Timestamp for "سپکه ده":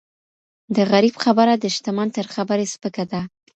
2.73-3.21